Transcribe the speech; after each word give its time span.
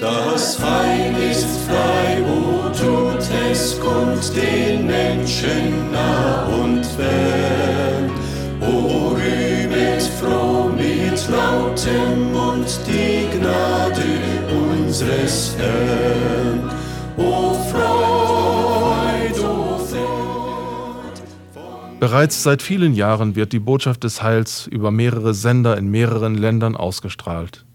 Das 0.00 0.58
Heil 0.62 1.14
ist 1.30 1.46
frei, 1.66 2.22
wo 2.26 2.68
tut 2.70 3.22
es 3.50 3.78
kund 3.78 4.34
den 4.34 4.86
Menschen 4.86 5.92
nah 5.92 6.46
und 6.46 6.84
fern. 6.84 8.10
O 8.62 9.14
rühmet 9.14 10.02
froh 10.02 10.70
mit 10.70 11.28
lautem 11.28 12.32
Mund 12.32 12.80
die 12.86 13.28
Gnade 13.38 14.04
unseres 14.72 15.54
Herrn. 15.58 16.70
O 17.18 17.54
Freud, 17.70 19.38
o 19.40 19.78
Freud. 19.78 21.20
Bereits 22.00 22.42
seit 22.42 22.62
vielen 22.62 22.94
Jahren 22.94 23.36
wird 23.36 23.52
die 23.52 23.60
Botschaft 23.60 24.04
des 24.04 24.22
Heils 24.22 24.66
über 24.66 24.90
mehrere 24.90 25.34
Sender 25.34 25.76
in 25.76 25.88
mehreren 25.88 26.36
Ländern 26.36 26.74
ausgestrahlt. 26.74 27.66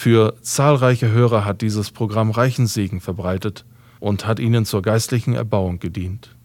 Für 0.00 0.36
zahlreiche 0.42 1.10
Hörer 1.10 1.44
hat 1.44 1.60
dieses 1.60 1.90
Programm 1.90 2.30
reichen 2.30 2.68
Segen 2.68 3.00
verbreitet 3.00 3.64
und 3.98 4.28
hat 4.28 4.38
ihnen 4.38 4.64
zur 4.64 4.80
geistlichen 4.80 5.34
Erbauung 5.34 5.80
gedient. 5.80 6.36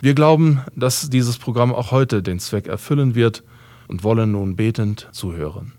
Wir 0.00 0.14
glauben, 0.14 0.60
dass 0.76 1.10
dieses 1.10 1.36
Programm 1.36 1.74
auch 1.74 1.90
heute 1.90 2.22
den 2.22 2.38
Zweck 2.38 2.68
erfüllen 2.68 3.16
wird 3.16 3.42
und 3.88 4.04
wollen 4.04 4.30
nun 4.30 4.54
betend 4.54 5.08
zuhören. 5.10 5.72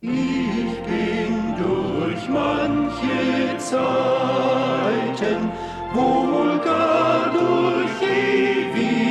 Ich 0.00 0.08
bin 0.10 1.54
durch 1.58 2.30
manche 2.30 3.58
Zeiten, 3.58 5.50
wohl 5.92 6.58
gar 6.64 7.30
durch 7.30 8.00
Ewigkeiten, 8.00 9.04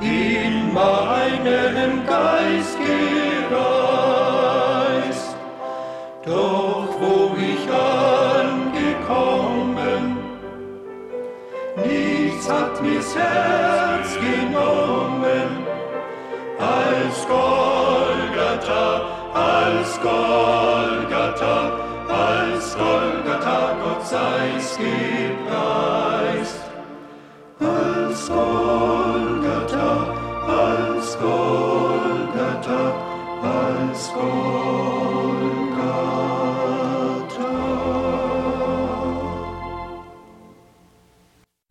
in 0.00 0.74
meinem 0.74 2.04
Geist 2.06 2.37
mir's 13.08 13.14
Herz 13.14 14.14
genommen, 14.14 15.66
als 16.58 17.26
Golgatha, 17.26 19.02
als 19.34 20.00
Golgatha, 20.00 21.72
als 22.08 22.76
Golgatha, 22.76 23.76
Gott 23.82 24.06
sei's 24.06 24.76
gepreist. 24.76 26.60
Als 27.60 28.28
Golgatha, 28.28 28.67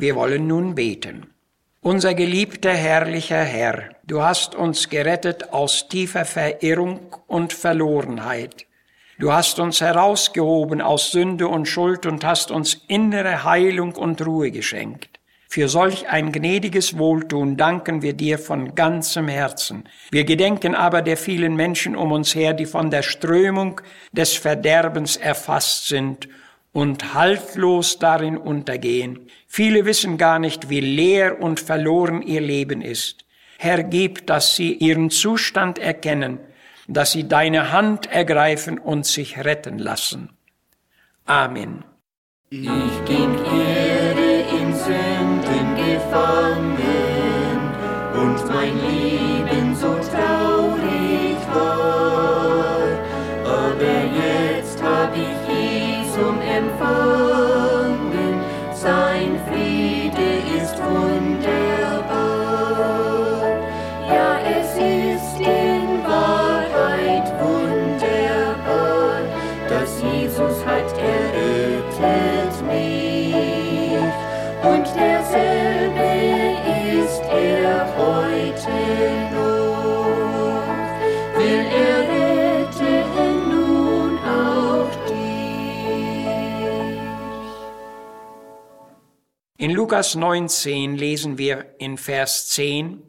Wir 0.08 0.16
wollen 0.16 0.48
nun 0.48 0.74
beten. 0.74 1.34
Unser 1.82 2.14
geliebter, 2.14 2.72
herrlicher 2.72 3.44
Herr, 3.44 3.90
du 4.06 4.22
hast 4.22 4.56
uns 4.56 4.88
gerettet 4.88 5.52
aus 5.52 5.90
tiefer 5.90 6.24
Verirrung 6.24 7.14
und 7.28 7.52
Verlorenheit. 7.52 8.68
Du 9.20 9.34
hast 9.34 9.60
uns 9.60 9.82
herausgehoben 9.82 10.80
aus 10.80 11.12
Sünde 11.12 11.50
und 11.50 11.68
Schuld 11.68 12.06
und 12.06 12.24
hast 12.24 12.52
uns 12.52 12.86
innere 12.88 13.44
Heilung 13.44 13.98
und 13.98 14.26
Ruhe 14.26 14.50
geschenkt. 14.50 15.20
Für 15.50 15.68
solch 15.68 16.08
ein 16.08 16.32
gnädiges 16.32 16.98
Wohltun 16.98 17.58
danken 17.58 18.02
wir 18.02 18.14
dir 18.14 18.40
von 18.40 18.76
ganzem 18.76 19.28
Herzen. 19.28 19.90
Wir 20.10 20.24
gedenken 20.24 20.74
aber 20.74 21.02
der 21.02 21.18
vielen 21.18 21.58
Menschen 21.58 21.98
um 21.98 22.14
uns 22.14 22.34
her, 22.34 22.54
die 22.54 22.66
von 22.66 22.92
der 22.92 23.04
Strömung 23.04 23.82
des 24.14 24.38
Verderbens 24.38 25.18
erfasst 25.18 25.90
sind 25.90 26.30
und 26.78 27.16
haltlos 27.16 27.98
darin 27.98 28.38
untergehen. 28.38 29.32
Viele 29.48 29.86
wissen 29.86 30.18
gar 30.18 30.40
nicht, 30.40 30.70
wie 30.70 30.82
leer 30.82 31.42
und 31.42 31.60
verloren 31.60 32.22
ihr 32.22 32.42
Leben 32.42 32.82
ist. 32.82 33.26
Herr, 33.58 33.84
gib, 33.84 34.28
dass 34.28 34.56
sie 34.56 34.74
ihren 34.74 35.10
Zustand 35.10 35.80
erkennen, 35.80 36.40
dass 36.88 37.14
sie 37.14 37.28
deine 37.28 37.72
Hand 37.72 38.12
ergreifen 38.12 38.78
und 38.78 39.06
sich 39.06 39.44
retten 39.44 39.80
lassen. 39.80 40.30
Amen. 41.26 41.84
Ich 42.50 42.60
ging 42.60 43.34
irre 43.34 44.46
in 44.60 44.74
Sünden 44.76 45.76
gefangen 45.76 46.47
Lukas 89.88 90.16
19 90.16 90.98
lesen 90.98 91.38
wir 91.38 91.76
in 91.78 91.98
Vers 91.98 92.50
10, 92.50 93.02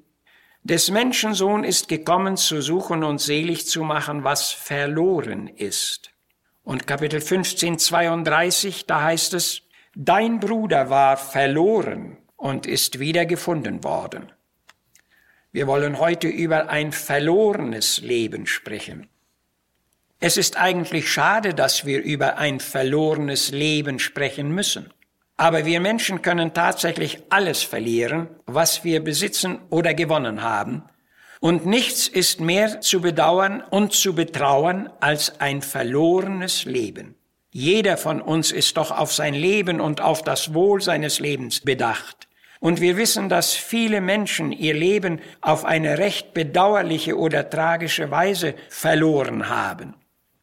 des 0.62 0.92
Menschensohn 0.92 1.64
ist 1.64 1.88
gekommen 1.88 2.36
zu 2.36 2.62
suchen 2.62 3.02
und 3.02 3.20
selig 3.20 3.66
zu 3.66 3.82
machen, 3.82 4.22
was 4.22 4.52
verloren 4.52 5.48
ist. 5.48 6.12
Und 6.62 6.86
Kapitel 6.86 7.20
15, 7.20 7.80
32, 7.80 8.86
da 8.86 9.02
heißt 9.02 9.34
es, 9.34 9.62
Dein 9.96 10.38
Bruder 10.38 10.88
war 10.88 11.16
verloren 11.16 12.16
und 12.36 12.64
ist 12.64 13.00
wieder 13.00 13.26
gefunden 13.26 13.82
worden. 13.82 14.30
Wir 15.50 15.66
wollen 15.66 15.98
heute 15.98 16.28
über 16.28 16.68
ein 16.68 16.92
verlorenes 16.92 18.02
Leben 18.02 18.46
sprechen. 18.46 19.08
Es 20.20 20.36
ist 20.36 20.56
eigentlich 20.56 21.10
schade, 21.10 21.54
dass 21.54 21.86
wir 21.86 22.04
über 22.04 22.38
ein 22.38 22.60
verlorenes 22.60 23.50
Leben 23.50 23.98
sprechen 23.98 24.52
müssen. 24.52 24.92
Aber 25.38 25.64
wir 25.64 25.78
Menschen 25.78 26.20
können 26.20 26.52
tatsächlich 26.52 27.22
alles 27.30 27.62
verlieren, 27.62 28.28
was 28.46 28.82
wir 28.82 29.02
besitzen 29.02 29.60
oder 29.70 29.94
gewonnen 29.94 30.42
haben. 30.42 30.82
Und 31.40 31.64
nichts 31.64 32.08
ist 32.08 32.40
mehr 32.40 32.80
zu 32.80 33.00
bedauern 33.00 33.62
und 33.70 33.92
zu 33.92 34.16
betrauern 34.16 34.90
als 34.98 35.40
ein 35.40 35.62
verlorenes 35.62 36.64
Leben. 36.64 37.14
Jeder 37.52 37.96
von 37.96 38.20
uns 38.20 38.50
ist 38.50 38.76
doch 38.76 38.90
auf 38.90 39.12
sein 39.12 39.34
Leben 39.34 39.80
und 39.80 40.00
auf 40.00 40.22
das 40.22 40.54
Wohl 40.54 40.82
seines 40.82 41.20
Lebens 41.20 41.60
bedacht. 41.60 42.26
Und 42.58 42.80
wir 42.80 42.96
wissen, 42.96 43.28
dass 43.28 43.54
viele 43.54 44.00
Menschen 44.00 44.50
ihr 44.50 44.74
Leben 44.74 45.20
auf 45.40 45.64
eine 45.64 45.98
recht 45.98 46.34
bedauerliche 46.34 47.16
oder 47.16 47.48
tragische 47.48 48.10
Weise 48.10 48.54
verloren 48.68 49.48
haben. 49.48 49.94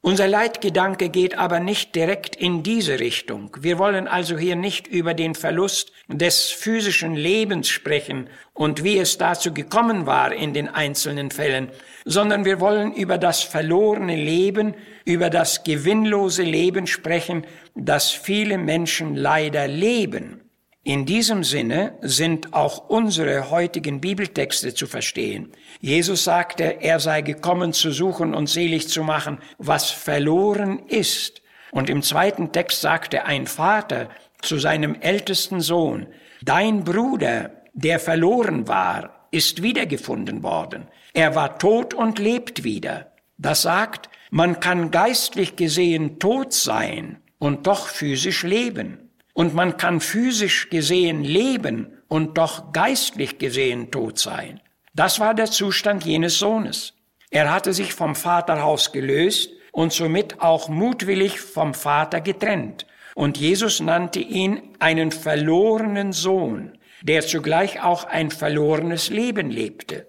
Unser 0.05 0.27
Leitgedanke 0.27 1.09
geht 1.09 1.35
aber 1.35 1.59
nicht 1.59 1.95
direkt 1.95 2.35
in 2.35 2.61
diese 2.61 2.99
Richtung. 2.99 3.57
Wir 3.59 3.79
wollen 3.79 4.07
also 4.07 4.37
hier 4.37 4.55
nicht 4.55 4.85
über 4.85 5.15
den 5.15 5.33
Verlust 5.33 5.91
des 6.07 6.51
physischen 6.51 7.15
Lebens 7.15 7.69
sprechen 7.69 8.29
und 8.53 8.83
wie 8.83 8.99
es 8.99 9.17
dazu 9.17 9.51
gekommen 9.51 10.05
war 10.05 10.31
in 10.31 10.53
den 10.53 10.69
einzelnen 10.69 11.31
Fällen, 11.31 11.71
sondern 12.05 12.45
wir 12.45 12.59
wollen 12.59 12.93
über 12.93 13.17
das 13.17 13.41
verlorene 13.41 14.15
Leben, 14.15 14.75
über 15.05 15.31
das 15.31 15.63
gewinnlose 15.63 16.43
Leben 16.43 16.85
sprechen, 16.85 17.47
das 17.73 18.11
viele 18.11 18.59
Menschen 18.59 19.15
leider 19.15 19.67
leben. 19.67 20.44
In 20.87 21.07
diesem 21.07 21.43
Sinne 21.43 21.97
sind 22.01 22.53
auch 22.53 22.89
unsere 22.89 23.49
heutigen 23.49 24.01
Bibeltexte 24.01 24.75
zu 24.75 24.85
verstehen. 24.85 25.51
Jesus 25.81 26.23
sagte, 26.23 26.79
er 26.79 26.99
sei 26.99 27.21
gekommen 27.21 27.73
zu 27.73 27.89
suchen 27.89 28.35
und 28.35 28.47
selig 28.47 28.87
zu 28.87 29.03
machen, 29.03 29.39
was 29.57 29.89
verloren 29.89 30.77
ist. 30.87 31.41
Und 31.71 31.89
im 31.89 32.03
zweiten 32.03 32.51
Text 32.51 32.81
sagte 32.81 33.25
ein 33.25 33.47
Vater 33.47 34.09
zu 34.43 34.59
seinem 34.59 34.93
ältesten 35.01 35.59
Sohn, 35.59 36.05
dein 36.43 36.83
Bruder, 36.83 37.63
der 37.73 37.99
verloren 37.99 38.67
war, 38.67 39.27
ist 39.31 39.63
wiedergefunden 39.63 40.43
worden. 40.43 40.87
Er 41.13 41.33
war 41.33 41.57
tot 41.57 41.95
und 41.95 42.19
lebt 42.19 42.63
wieder. 42.63 43.11
Das 43.39 43.63
sagt, 43.63 44.07
man 44.29 44.59
kann 44.59 44.91
geistlich 44.91 45.55
gesehen 45.55 46.19
tot 46.19 46.53
sein 46.53 47.23
und 47.39 47.65
doch 47.65 47.87
physisch 47.87 48.43
leben. 48.43 49.04
Und 49.35 49.53
man 49.53 49.75
kann 49.75 49.99
physisch 49.99 50.69
gesehen 50.69 51.21
leben 51.21 52.01
und 52.07 52.37
doch 52.37 52.71
geistlich 52.71 53.37
gesehen 53.37 53.91
tot 53.91 54.17
sein. 54.17 54.61
Das 54.93 55.19
war 55.19 55.33
der 55.33 55.47
Zustand 55.51 56.05
jenes 56.05 56.39
Sohnes. 56.39 56.93
Er 57.31 57.53
hatte 57.53 57.73
sich 57.73 57.93
vom 57.93 58.15
Vaterhaus 58.15 58.93
gelöst 58.93 59.49
und 59.73 59.91
somit 59.91 60.39
auch 60.39 60.69
mutwillig 60.69 61.41
vom 61.41 61.73
Vater 61.73 62.21
getrennt. 62.21 62.87
Und 63.13 63.37
Jesus 63.37 63.81
nannte 63.81 64.19
ihn 64.19 64.61
einen 64.79 65.11
verlorenen 65.11 66.13
Sohn, 66.13 66.77
der 67.01 67.21
zugleich 67.27 67.83
auch 67.83 68.05
ein 68.05 68.31
verlorenes 68.31 69.09
Leben 69.09 69.51
lebte. 69.51 70.07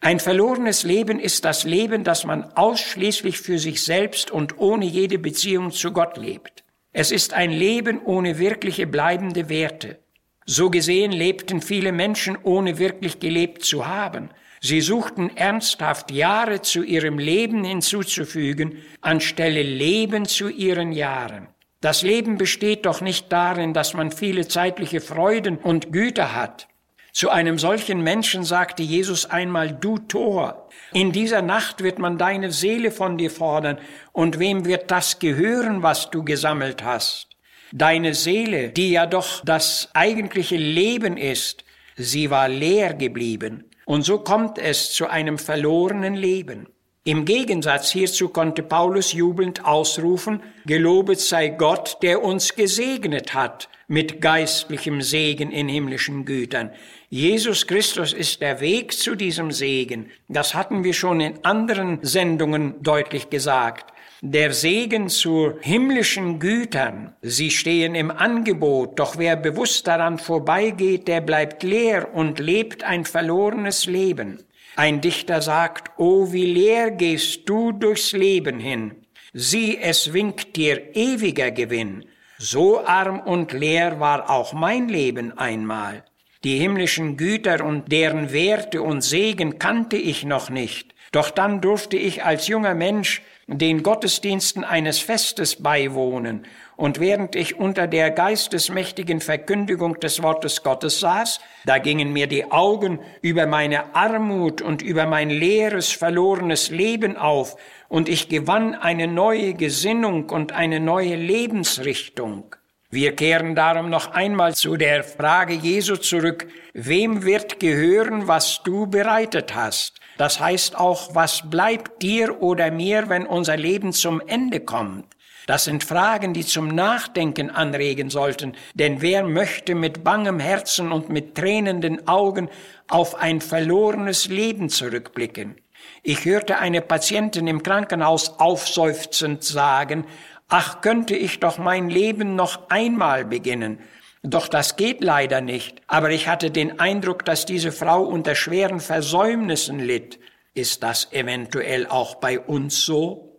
Ein 0.00 0.18
verlorenes 0.18 0.82
Leben 0.82 1.20
ist 1.20 1.44
das 1.44 1.64
Leben, 1.64 2.04
das 2.04 2.24
man 2.24 2.44
ausschließlich 2.54 3.38
für 3.38 3.58
sich 3.58 3.84
selbst 3.84 4.30
und 4.30 4.58
ohne 4.58 4.86
jede 4.86 5.18
Beziehung 5.18 5.72
zu 5.72 5.92
Gott 5.92 6.16
lebt. 6.16 6.61
Es 6.92 7.10
ist 7.10 7.32
ein 7.32 7.50
Leben 7.50 8.02
ohne 8.04 8.38
wirkliche 8.38 8.86
bleibende 8.86 9.48
Werte. 9.48 9.98
So 10.44 10.68
gesehen 10.68 11.12
lebten 11.12 11.62
viele 11.62 11.92
Menschen 11.92 12.36
ohne 12.42 12.78
wirklich 12.78 13.18
gelebt 13.18 13.64
zu 13.64 13.86
haben. 13.86 14.30
Sie 14.60 14.80
suchten 14.80 15.36
ernsthaft 15.36 16.10
Jahre 16.10 16.62
zu 16.62 16.82
ihrem 16.82 17.18
Leben 17.18 17.64
hinzuzufügen, 17.64 18.78
anstelle 19.00 19.62
Leben 19.62 20.26
zu 20.26 20.48
ihren 20.48 20.92
Jahren. 20.92 21.48
Das 21.80 22.02
Leben 22.02 22.38
besteht 22.38 22.86
doch 22.86 23.00
nicht 23.00 23.32
darin, 23.32 23.72
dass 23.72 23.94
man 23.94 24.12
viele 24.12 24.46
zeitliche 24.46 25.00
Freuden 25.00 25.56
und 25.56 25.92
Güter 25.92 26.36
hat. 26.36 26.68
Zu 27.12 27.28
einem 27.28 27.58
solchen 27.58 28.02
Menschen 28.02 28.42
sagte 28.42 28.82
Jesus 28.82 29.28
einmal, 29.28 29.70
du 29.70 29.98
Tor, 29.98 30.68
in 30.94 31.12
dieser 31.12 31.42
Nacht 31.42 31.82
wird 31.82 31.98
man 31.98 32.16
deine 32.16 32.50
Seele 32.50 32.90
von 32.90 33.18
dir 33.18 33.30
fordern, 33.30 33.78
und 34.12 34.38
wem 34.38 34.64
wird 34.64 34.90
das 34.90 35.18
gehören, 35.18 35.82
was 35.82 36.10
du 36.10 36.24
gesammelt 36.24 36.82
hast? 36.82 37.28
Deine 37.70 38.14
Seele, 38.14 38.70
die 38.70 38.92
ja 38.92 39.04
doch 39.04 39.44
das 39.44 39.90
eigentliche 39.92 40.56
Leben 40.56 41.18
ist, 41.18 41.64
sie 41.96 42.30
war 42.30 42.48
leer 42.48 42.94
geblieben. 42.94 43.64
Und 43.84 44.04
so 44.04 44.18
kommt 44.18 44.58
es 44.58 44.92
zu 44.92 45.06
einem 45.06 45.36
verlorenen 45.36 46.14
Leben. 46.14 46.68
Im 47.04 47.24
Gegensatz 47.24 47.90
hierzu 47.90 48.28
konnte 48.28 48.62
Paulus 48.62 49.12
jubelnd 49.12 49.64
ausrufen, 49.64 50.40
Gelobet 50.66 51.18
sei 51.18 51.48
Gott, 51.48 51.98
der 52.00 52.22
uns 52.22 52.54
gesegnet 52.54 53.34
hat 53.34 53.68
mit 53.88 54.20
geistlichem 54.20 55.02
Segen 55.02 55.50
in 55.50 55.68
himmlischen 55.68 56.24
Gütern. 56.24 56.70
Jesus 57.10 57.66
Christus 57.66 58.12
ist 58.12 58.40
der 58.40 58.60
Weg 58.60 58.92
zu 58.92 59.16
diesem 59.16 59.50
Segen. 59.50 60.10
Das 60.28 60.54
hatten 60.54 60.84
wir 60.84 60.94
schon 60.94 61.20
in 61.20 61.44
anderen 61.44 61.98
Sendungen 62.02 62.80
deutlich 62.82 63.30
gesagt 63.30 63.92
der 64.24 64.52
Segen 64.52 65.08
zu 65.08 65.54
himmlischen 65.62 66.38
Gütern. 66.38 67.12
Sie 67.22 67.50
stehen 67.50 67.96
im 67.96 68.12
Angebot, 68.12 69.00
doch 69.00 69.18
wer 69.18 69.34
bewusst 69.34 69.88
daran 69.88 70.16
vorbeigeht, 70.16 71.08
der 71.08 71.20
bleibt 71.20 71.64
leer 71.64 72.14
und 72.14 72.38
lebt 72.38 72.84
ein 72.84 73.04
verlorenes 73.04 73.86
Leben. 73.86 74.38
Ein 74.76 75.00
Dichter 75.00 75.42
sagt, 75.42 75.98
O 75.98 76.32
wie 76.32 76.46
leer 76.46 76.90
gehst 76.90 77.48
du 77.48 77.72
durchs 77.72 78.12
Leben 78.12 78.58
hin. 78.58 78.94
Sieh, 79.34 79.78
es 79.78 80.12
winkt 80.12 80.56
dir 80.56 80.96
ewiger 80.96 81.50
Gewinn. 81.50 82.06
So 82.38 82.84
arm 82.84 83.20
und 83.20 83.52
leer 83.52 84.00
war 84.00 84.30
auch 84.30 84.52
mein 84.52 84.88
Leben 84.88 85.36
einmal. 85.36 86.04
Die 86.44 86.58
himmlischen 86.58 87.16
Güter 87.16 87.64
und 87.64 87.92
deren 87.92 88.32
Werte 88.32 88.82
und 88.82 89.02
Segen 89.02 89.58
kannte 89.58 89.96
ich 89.96 90.24
noch 90.24 90.50
nicht. 90.50 90.94
Doch 91.12 91.30
dann 91.30 91.60
durfte 91.60 91.96
ich 91.96 92.24
als 92.24 92.48
junger 92.48 92.74
Mensch 92.74 93.22
den 93.46 93.82
Gottesdiensten 93.82 94.64
eines 94.64 94.98
Festes 94.98 95.62
beiwohnen, 95.62 96.46
und 96.82 96.98
während 96.98 97.36
ich 97.36 97.60
unter 97.60 97.86
der 97.86 98.10
geistesmächtigen 98.10 99.20
Verkündigung 99.20 100.00
des 100.00 100.20
Wortes 100.20 100.64
Gottes 100.64 100.98
saß, 100.98 101.38
da 101.64 101.78
gingen 101.78 102.12
mir 102.12 102.26
die 102.26 102.50
Augen 102.50 102.98
über 103.20 103.46
meine 103.46 103.94
Armut 103.94 104.60
und 104.62 104.82
über 104.82 105.06
mein 105.06 105.30
leeres, 105.30 105.92
verlorenes 105.92 106.70
Leben 106.70 107.16
auf, 107.16 107.54
und 107.88 108.08
ich 108.08 108.28
gewann 108.28 108.74
eine 108.74 109.06
neue 109.06 109.54
Gesinnung 109.54 110.28
und 110.28 110.50
eine 110.50 110.80
neue 110.80 111.14
Lebensrichtung. 111.14 112.56
Wir 112.90 113.14
kehren 113.14 113.54
darum 113.54 113.88
noch 113.88 114.10
einmal 114.10 114.56
zu 114.56 114.76
der 114.76 115.04
Frage 115.04 115.54
Jesu 115.54 115.94
zurück, 115.94 116.48
wem 116.72 117.22
wird 117.22 117.60
gehören, 117.60 118.26
was 118.26 118.60
du 118.64 118.88
bereitet 118.88 119.54
hast? 119.54 120.00
Das 120.18 120.40
heißt 120.40 120.76
auch, 120.76 121.14
was 121.14 121.48
bleibt 121.48 122.02
dir 122.02 122.42
oder 122.42 122.72
mir, 122.72 123.08
wenn 123.08 123.24
unser 123.24 123.56
Leben 123.56 123.92
zum 123.92 124.20
Ende 124.20 124.58
kommt? 124.58 125.06
Das 125.46 125.64
sind 125.64 125.82
Fragen, 125.82 126.34
die 126.34 126.46
zum 126.46 126.68
Nachdenken 126.68 127.50
anregen 127.50 128.10
sollten, 128.10 128.54
denn 128.74 129.02
wer 129.02 129.24
möchte 129.24 129.74
mit 129.74 130.04
bangem 130.04 130.38
Herzen 130.38 130.92
und 130.92 131.08
mit 131.08 131.34
tränenden 131.34 132.06
Augen 132.06 132.48
auf 132.88 133.16
ein 133.16 133.40
verlorenes 133.40 134.28
Leben 134.28 134.68
zurückblicken? 134.68 135.56
Ich 136.04 136.24
hörte 136.24 136.58
eine 136.58 136.80
Patientin 136.80 137.46
im 137.46 137.62
Krankenhaus 137.62 138.38
aufseufzend 138.38 139.42
sagen, 139.42 140.06
ach 140.48 140.80
könnte 140.80 141.16
ich 141.16 141.40
doch 141.40 141.58
mein 141.58 141.88
Leben 141.88 142.36
noch 142.36 142.68
einmal 142.70 143.24
beginnen. 143.24 143.80
Doch 144.22 144.46
das 144.46 144.76
geht 144.76 145.02
leider 145.02 145.40
nicht. 145.40 145.82
Aber 145.88 146.10
ich 146.10 146.28
hatte 146.28 146.52
den 146.52 146.78
Eindruck, 146.78 147.24
dass 147.24 147.44
diese 147.44 147.72
Frau 147.72 148.02
unter 148.02 148.36
schweren 148.36 148.78
Versäumnissen 148.78 149.80
litt. 149.80 150.20
Ist 150.54 150.82
das 150.82 151.12
eventuell 151.12 151.86
auch 151.86 152.16
bei 152.16 152.38
uns 152.38 152.84
so? 152.84 153.31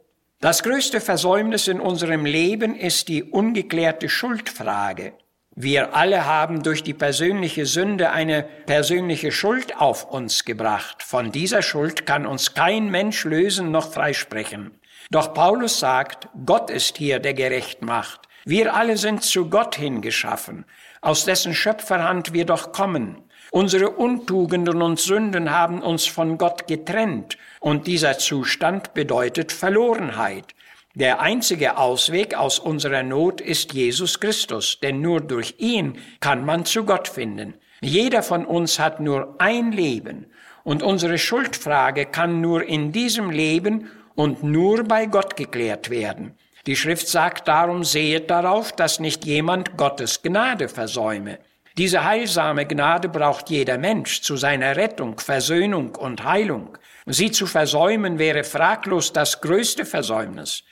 Das 0.43 0.61
größte 0.61 0.99
Versäumnis 0.99 1.69
in 1.69 1.79
unserem 1.79 2.25
Leben 2.25 2.75
ist 2.75 3.07
die 3.07 3.23
ungeklärte 3.23 4.09
Schuldfrage. 4.09 5.13
Wir 5.55 5.95
alle 5.95 6.25
haben 6.25 6.63
durch 6.63 6.83
die 6.83 6.93
persönliche 6.93 7.65
Sünde 7.65 8.11
eine 8.11 8.43
persönliche 8.65 9.31
Schuld 9.31 9.79
auf 9.79 10.03
uns 10.03 10.43
gebracht. 10.43 11.01
Von 11.01 11.31
dieser 11.31 11.61
Schuld 11.61 12.05
kann 12.05 12.25
uns 12.25 12.55
kein 12.55 12.91
Mensch 12.91 13.23
lösen 13.23 13.71
noch 13.71 13.93
freisprechen. 13.93 14.71
Doch 15.11 15.33
Paulus 15.33 15.79
sagt, 15.79 16.27
Gott 16.45 16.69
ist 16.69 16.97
hier, 16.97 17.19
der 17.19 17.35
gerecht 17.35 17.81
macht. 17.81 18.27
Wir 18.43 18.75
alle 18.75 18.97
sind 18.97 19.23
zu 19.23 19.49
Gott 19.49 19.77
hingeschaffen, 19.77 20.65
aus 20.99 21.23
dessen 21.23 21.53
Schöpferhand 21.53 22.33
wir 22.33 22.43
doch 22.43 22.73
kommen. 22.73 23.23
Unsere 23.55 23.91
Untugenden 23.91 24.81
und 24.81 24.99
Sünden 24.99 25.51
haben 25.51 25.83
uns 25.83 26.07
von 26.07 26.39
Gott 26.39 26.65
getrennt, 26.65 27.37
und 27.59 27.85
dieser 27.85 28.17
Zustand 28.17 28.95
bedeutet 28.95 29.51
Verlorenheit. 29.51 30.55
Der 30.95 31.19
einzige 31.19 31.77
Ausweg 31.77 32.33
aus 32.33 32.57
unserer 32.57 33.03
Not 33.03 33.41
ist 33.41 33.71
Jesus 33.71 34.19
Christus, 34.19 34.79
denn 34.81 35.01
nur 35.01 35.21
durch 35.21 35.53
ihn 35.59 35.99
kann 36.19 36.43
man 36.43 36.65
zu 36.65 36.83
Gott 36.83 37.07
finden. 37.07 37.53
Jeder 37.79 38.23
von 38.23 38.43
uns 38.43 38.79
hat 38.79 38.99
nur 38.99 39.35
ein 39.37 39.71
Leben, 39.71 40.25
und 40.63 40.81
unsere 40.81 41.19
Schuldfrage 41.19 42.07
kann 42.07 42.41
nur 42.41 42.63
in 42.63 42.91
diesem 42.91 43.29
Leben 43.29 43.91
und 44.15 44.41
nur 44.41 44.83
bei 44.83 45.05
Gott 45.05 45.35
geklärt 45.35 45.91
werden. 45.91 46.33
Die 46.65 46.75
Schrift 46.75 47.07
sagt 47.07 47.47
darum, 47.47 47.83
sehet 47.83 48.31
darauf, 48.31 48.71
dass 48.71 48.99
nicht 48.99 49.25
jemand 49.25 49.77
Gottes 49.77 50.23
Gnade 50.23 50.69
versäume. 50.69 51.37
Diese 51.75 52.03
heilsame 52.03 52.67
Gnade 52.67 53.09
braucht 53.09 53.49
jeder 53.49 53.79
Mensch 53.79 54.21
zu 54.21 54.37
seiner 54.37 54.75
Rettung, 54.75 55.19
Versöhnung 55.19 55.95
und 55.95 56.23
Heilung. 56.23 56.77
Sie 57.07 57.31
zu 57.31 57.47
versäumen 57.47 58.19
wäre 58.19 58.43
fraglos 58.43 59.11
das 59.11 59.41
größte 59.41 59.83
Versäumnis. 59.83 60.63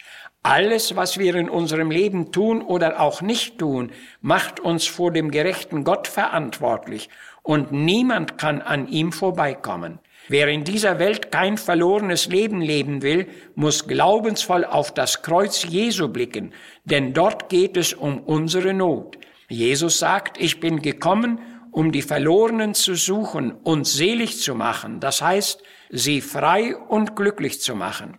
Alles, 0.44 0.96
was 0.96 1.18
wir 1.18 1.34
in 1.34 1.50
unserem 1.50 1.90
Leben 1.90 2.32
tun 2.32 2.62
oder 2.62 3.00
auch 3.00 3.24
nicht 3.24 3.58
tun, 3.58 3.92
macht 4.22 4.60
uns 4.60 4.86
vor 4.86 5.12
dem 5.12 5.32
gerechten 5.32 5.84
Gott 5.84 6.08
verantwortlich 6.08 7.10
und 7.42 7.72
niemand 7.72 8.38
kann 8.38 8.62
an 8.62 8.88
ihm 8.88 9.12
vorbeikommen. 9.12 9.98
Wer 10.28 10.50
in 10.50 10.64
dieser 10.64 11.00
Welt 11.00 11.32
kein 11.32 11.58
verlorenes 11.58 12.28
Leben 12.28 12.62
leben 12.62 13.02
will, 13.02 13.28
muss 13.56 13.88
glaubensvoll 13.88 14.66
auf 14.66 14.94
das 14.94 15.24
Kreuz 15.24 15.64
Jesu 15.64 16.10
blicken, 16.10 16.54
denn 16.86 17.14
dort 17.14 17.50
geht 17.50 17.76
es 17.76 17.94
um 17.94 18.20
unsere 18.20 18.74
Not. 18.76 19.18
Jesus 19.52 20.00
sagt, 20.00 20.40
ich 20.40 20.60
bin 20.60 20.82
gekommen, 20.82 21.40
um 21.72 21.92
die 21.92 22.02
Verlorenen 22.02 22.74
zu 22.74 22.96
suchen 22.96 23.52
und 23.52 23.86
selig 23.86 24.40
zu 24.40 24.56
machen, 24.56 25.00
das 25.00 25.22
heißt, 25.22 25.62
sie 25.90 26.22
frei 26.22 26.76
und 26.76 27.16
glücklich 27.16 27.62
zu 27.62 27.76
machen. 27.76 28.18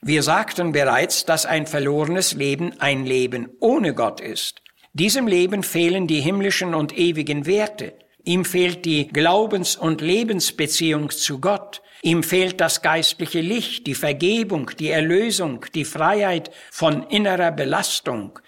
Wir 0.00 0.22
sagten 0.22 0.72
bereits, 0.72 1.24
dass 1.24 1.44
ein 1.44 1.66
verlorenes 1.66 2.34
Leben 2.34 2.72
ein 2.80 3.04
Leben 3.04 3.48
ohne 3.60 3.94
Gott 3.94 4.20
ist. 4.20 4.62
Diesem 4.92 5.26
Leben 5.26 5.62
fehlen 5.62 6.06
die 6.06 6.20
himmlischen 6.20 6.74
und 6.74 6.96
ewigen 6.96 7.46
Werte. 7.46 7.94
Ihm 8.24 8.44
fehlt 8.44 8.84
die 8.84 9.08
Glaubens- 9.08 9.76
und 9.76 10.00
Lebensbeziehung 10.00 11.10
zu 11.10 11.40
Gott. 11.40 11.82
Ihm 12.02 12.22
fehlt 12.22 12.60
das 12.60 12.80
geistliche 12.80 13.40
Licht, 13.40 13.86
die 13.86 13.94
Vergebung, 13.94 14.70
die 14.78 14.88
Erlösung, 14.90 15.66
die 15.74 15.84
Freiheit 15.84 16.50
von 16.70 17.02
innerer 17.04 17.52
Belastung. 17.52 18.38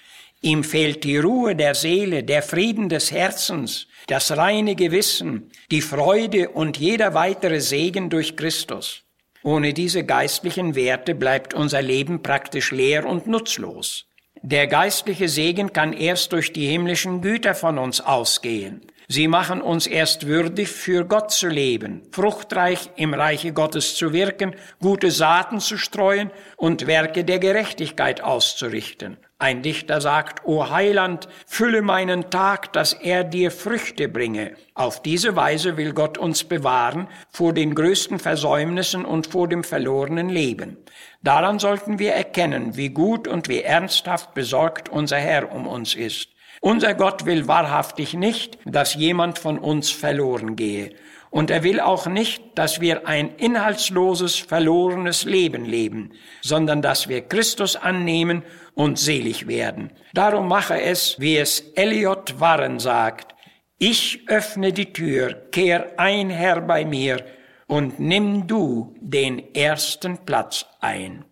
Ihm 0.45 0.65
fehlt 0.65 1.05
die 1.05 1.19
Ruhe 1.19 1.55
der 1.55 1.77
Seele, 1.77 2.25
der 2.25 2.43
Frieden 2.43 2.89
des 2.89 3.13
Herzens, 3.13 3.87
das 4.09 4.37
reine 4.37 4.75
Gewissen, 4.75 5.53
die 5.71 5.81
Freude 5.81 6.49
und 6.49 6.79
jeder 6.79 7.15
weitere 7.15 7.61
Segen 7.61 8.11
durch 8.11 8.37
Christus. 8.37 9.05
Ohne 9.45 9.73
diese 9.73 10.05
geistlichen 10.05 10.75
Werte 10.75 11.15
bleibt 11.15 11.55
unser 11.55 11.81
Leben 11.81 12.25
praktisch 12.25 12.73
leer 12.73 13.07
und 13.07 13.29
nutzlos. 13.29 14.07
Der 14.43 14.67
geistliche 14.67 15.29
Segen 15.29 15.73
kann 15.73 15.93
erst 15.93 16.33
durch 16.33 16.53
die 16.53 16.67
himmlischen 16.67 17.21
Güter 17.21 17.55
von 17.55 17.79
uns 17.79 18.01
ausgehen. 18.01 18.81
Sie 19.07 19.29
machen 19.29 19.61
uns 19.61 19.87
erst 19.87 20.27
würdig, 20.27 20.69
für 20.69 21.05
Gott 21.05 21.31
zu 21.31 21.49
leben, 21.49 22.03
fruchtreich 22.11 22.91
im 22.97 23.15
Reiche 23.15 23.53
Gottes 23.53 23.95
zu 23.95 24.13
wirken, 24.13 24.57
gute 24.81 25.13
Saaten 25.13 25.61
zu 25.61 25.77
streuen 25.77 26.31
und 26.57 26.89
Werke 26.89 27.25
der 27.25 27.39
Gerechtigkeit 27.39 28.23
auszurichten. 28.23 29.19
Ein 29.43 29.61
Dichter 29.61 30.01
sagt, 30.01 30.47
O 30.47 30.71
Heiland, 30.71 31.27
fülle 31.49 31.83
meinen 31.83 32.31
Tag, 32.31 32.73
dass 32.75 32.93
er 32.93 33.25
dir 33.25 33.51
Früchte 33.51 34.09
bringe. 34.09 34.53
Auf 34.75 35.03
diese 35.03 35.35
Weise 35.35 35.77
will 35.77 35.95
Gott 35.95 36.17
uns 36.17 36.45
bewahren 36.45 37.09
vor 37.29 37.53
den 37.53 37.75
größten 37.75 38.21
Versäumnissen 38.21 39.05
und 39.05 39.27
vor 39.27 39.49
dem 39.49 39.65
verlorenen 39.65 40.29
Leben. 40.29 40.77
Daran 41.25 41.59
sollten 41.59 41.99
wir 41.99 42.13
erkennen, 42.13 42.77
wie 42.77 42.91
gut 42.91 43.27
und 43.27 43.49
wie 43.49 43.63
ernsthaft 43.63 44.33
besorgt 44.33 44.89
unser 44.91 45.17
Herr 45.17 45.51
um 45.51 45.67
uns 45.67 45.97
ist. 45.97 46.29
Unser 46.61 46.95
Gott 46.95 47.27
will 47.27 47.49
wahrhaftig 47.49 48.15
nicht, 48.15 48.59
dass 48.65 48.95
jemand 48.95 49.41
von 49.41 49.59
uns 49.59 49.91
verloren 49.91 50.55
gehe. 50.55 50.93
Und 51.31 51.51
er 51.51 51.65
will 51.65 51.81
auch 51.81 52.07
nicht, 52.07 52.43
dass 52.57 52.81
wir 52.83 53.09
ein 53.09 53.35
inhaltsloses, 53.37 54.37
verlorenes 54.37 55.25
Leben 55.25 55.65
leben, 55.65 56.13
sondern 56.43 56.83
dass 56.83 57.09
wir 57.09 57.23
Christus 57.23 57.75
annehmen 57.75 58.43
und 58.75 58.99
selig 58.99 59.47
werden. 59.47 59.91
Darum 60.15 60.49
mache 60.49 60.81
es, 60.81 61.19
wie 61.19 61.37
es 61.37 61.61
Eliot 61.75 62.41
Warren 62.41 62.79
sagt, 62.79 63.35
ich 63.79 64.29
öffne 64.29 64.73
die 64.73 64.93
Tür, 64.93 65.35
kehr 65.51 65.99
ein 65.99 66.31
Herr 66.31 66.61
bei 66.61 66.85
mir 66.85 67.25
und 67.67 67.99
nimm 67.99 68.47
du 68.47 68.95
den 69.01 69.55
ersten 69.55 70.19
Platz 70.25 70.67
ein. 70.81 71.25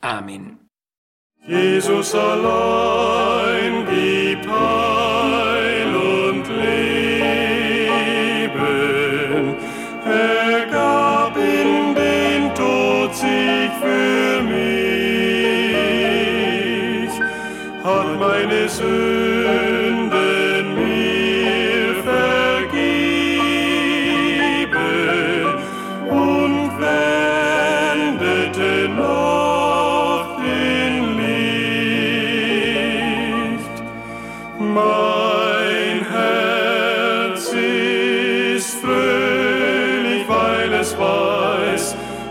Amen. 0.00 0.58
Jesus 1.46 2.14
allein 2.14 3.51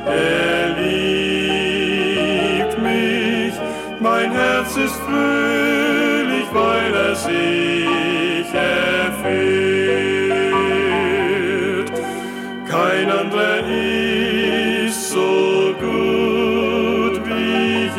er 0.06 0.70
liebt 0.80 2.02
mich. 2.82 3.54
Mein 4.00 4.32
Herz 4.32 4.78
ist 4.78 4.96
fröhlich, 5.02 5.71
er 6.56 7.16
sich 7.16 8.54
erfüllt. 8.54 9.52
Kein 12.70 13.12
anderer 13.12 13.66
ist 14.86 15.12
so 15.12 15.74
gut 15.80 17.22
wie 17.26 17.90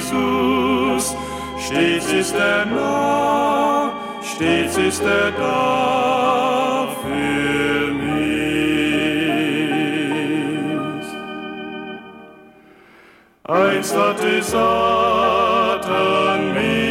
Jesus. 0.00 1.16
Stets 1.58 2.12
ist 2.12 2.34
er 2.34 2.66
nah, 2.66 3.92
stets 4.22 4.76
ist 4.76 5.02
er 5.02 5.30
da 5.32 6.88
für 7.02 7.92
mich. 7.92 8.20
Einst 13.44 13.96
hatte 13.96 14.42
Satan 15.90 16.54
mich 16.54 16.89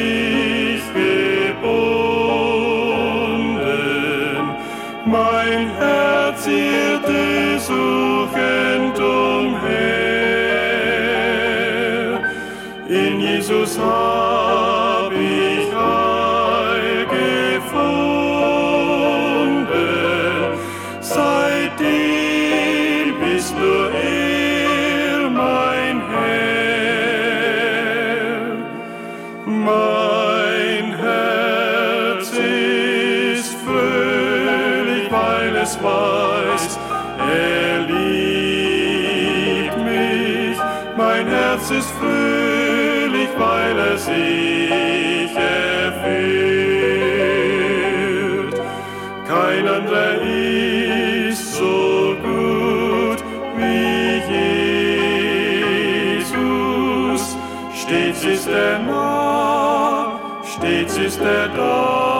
er 37.30 37.80
liebt 37.92 39.78
mich. 39.78 40.58
Mein 40.98 41.28
Herz 41.28 41.70
ist 41.72 41.92
fröhlich, 42.00 43.30
weil 43.38 43.78
er 43.78 43.98
sich 43.98 45.32
erfüllt. 45.36 46.50
Kein 49.28 49.68
anderer 49.68 50.22
ist 51.30 51.56
so 51.56 52.16
gut 52.24 53.20
wie 53.58 54.22
Jesus. 56.22 57.24
Stets 57.76 58.24
ist 58.24 58.48
er 58.48 58.80
nah, 58.80 60.20
stets 60.44 60.98
ist 60.98 61.22
er 61.22 61.48
da 61.50 62.19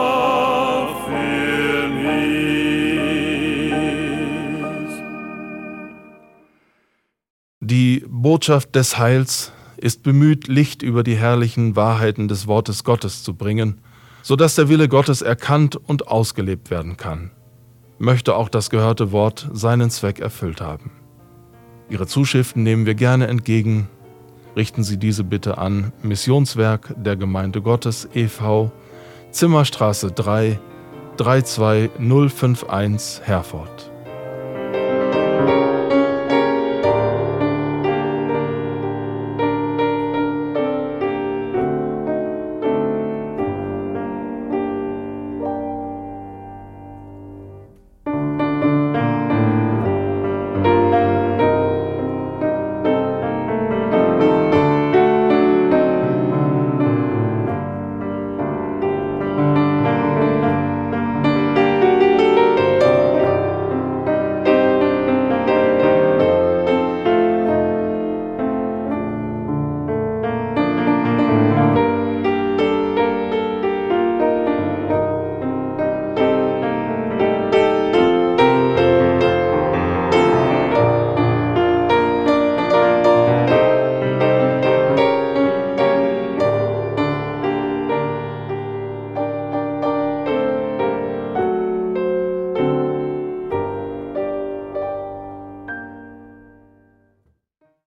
Botschaft 8.22 8.74
des 8.74 8.98
Heils 8.98 9.52
ist 9.78 10.02
bemüht, 10.02 10.46
Licht 10.46 10.82
über 10.82 11.02
die 11.02 11.16
herrlichen 11.16 11.74
Wahrheiten 11.74 12.28
des 12.28 12.46
Wortes 12.46 12.84
Gottes 12.84 13.22
zu 13.22 13.32
bringen, 13.34 13.80
so 14.22 14.36
dass 14.36 14.56
der 14.56 14.68
Wille 14.68 14.88
Gottes 14.88 15.22
erkannt 15.22 15.76
und 15.76 16.08
ausgelebt 16.08 16.70
werden 16.70 16.98
kann. 16.98 17.30
Möchte 17.98 18.34
auch 18.34 18.50
das 18.50 18.68
gehörte 18.68 19.12
Wort 19.12 19.48
seinen 19.52 19.88
Zweck 19.88 20.20
erfüllt 20.20 20.60
haben. 20.60 20.90
Ihre 21.88 22.06
Zuschriften 22.06 22.62
nehmen 22.62 22.84
wir 22.84 22.94
gerne 22.94 23.26
entgegen. 23.26 23.88
Richten 24.54 24.84
Sie 24.84 24.98
diese 24.98 25.24
bitte 25.24 25.56
an 25.56 25.94
Missionswerk 26.02 26.94
der 26.98 27.16
Gemeinde 27.16 27.62
Gottes 27.62 28.06
e.V., 28.14 28.70
Zimmerstraße 29.30 30.12
3, 30.12 30.60
32051 31.16 33.26
Herford. 33.26 33.89